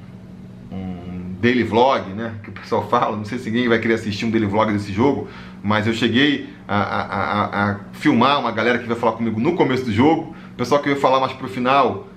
um 0.72 1.36
daily 1.40 1.62
vlog, 1.62 2.08
né? 2.10 2.34
Que 2.42 2.50
o 2.50 2.52
pessoal 2.52 2.86
fala, 2.88 3.16
não 3.16 3.24
sei 3.24 3.38
se 3.38 3.50
ninguém 3.50 3.68
vai 3.68 3.78
querer 3.78 3.94
assistir 3.94 4.24
um 4.24 4.30
daily 4.30 4.46
vlog 4.46 4.72
desse 4.72 4.92
jogo, 4.92 5.28
mas 5.62 5.86
eu 5.86 5.92
cheguei 5.92 6.48
a, 6.66 6.76
a, 6.76 7.02
a, 7.02 7.70
a 7.70 7.80
filmar 7.92 8.40
uma 8.40 8.50
galera 8.50 8.78
que 8.78 8.86
veio 8.86 8.98
falar 8.98 9.12
comigo 9.12 9.38
no 9.38 9.54
começo 9.54 9.84
do 9.84 9.92
jogo, 9.92 10.34
o 10.52 10.56
pessoal 10.56 10.80
que 10.80 10.88
veio 10.88 11.00
falar 11.00 11.20
mais 11.20 11.32
pro 11.32 11.48
final, 11.48 12.08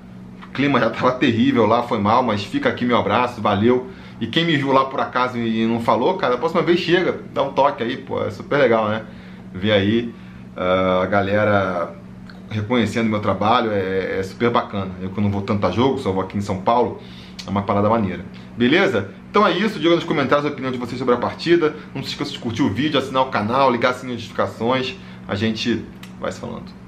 o 0.48 0.52
clima 0.54 0.80
já 0.80 0.90
tava 0.90 1.12
terrível 1.20 1.66
lá, 1.66 1.84
foi 1.84 2.00
mal, 2.00 2.24
mas 2.24 2.44
fica 2.44 2.70
aqui 2.70 2.86
meu 2.86 2.98
abraço, 2.98 3.42
valeu. 3.42 3.92
E 4.20 4.28
quem 4.28 4.46
me 4.46 4.56
viu 4.58 4.72
lá 4.72 4.86
por 4.86 5.00
acaso 5.00 5.38
e 5.38 5.66
não 5.66 5.80
falou, 5.80 6.16
cara, 6.16 6.36
a 6.36 6.38
próxima 6.38 6.62
vez 6.62 6.80
chega, 6.80 7.20
dá 7.34 7.44
um 7.44 7.54
toque 7.54 7.84
aí, 7.84 7.98
pô, 7.98 8.24
é 8.24 8.32
super 8.32 8.58
legal, 8.58 8.90
né? 8.90 9.04
Ver 9.54 9.72
aí 9.72 10.14
uh, 10.56 11.02
a 11.04 11.06
galera 11.06 11.96
reconhecendo 12.50 13.10
meu 13.10 13.20
trabalho, 13.20 13.72
é, 13.72 14.20
é, 14.20 14.24
super 14.24 14.50
bacana. 14.50 14.92
Eu 15.02 15.10
que 15.10 15.22
não 15.22 15.30
vou 15.30 15.42
tanto 15.42 15.66
a 15.68 15.72
jogo, 15.72 16.00
só 16.00 16.12
vou 16.12 16.24
aqui 16.24 16.38
em 16.38 16.42
São 16.42 16.62
Paulo, 16.62 17.02
é 17.46 17.50
uma 17.50 17.62
parada 17.62 17.90
maneira. 17.90 18.26
Beleza? 18.58 19.12
Então 19.30 19.46
é 19.46 19.52
isso, 19.52 19.80
diga 19.80 19.94
nos 19.94 20.04
comentários 20.04 20.46
a 20.46 20.50
opinião 20.50 20.72
de 20.72 20.78
vocês 20.78 20.98
sobre 20.98 21.14
a 21.14 21.18
partida. 21.18 21.76
Não 21.94 22.02
se 22.02 22.10
esqueça 22.10 22.32
de 22.32 22.40
curtir 22.40 22.64
o 22.64 22.74
vídeo, 22.74 22.98
assinar 22.98 23.24
o 23.24 23.30
canal, 23.30 23.72
ligar 23.72 23.92
as 23.92 24.04
notificações. 24.04 24.96
A 25.28 25.36
gente 25.36 25.86
vai 26.20 26.32
se 26.32 26.40
falando. 26.40 26.87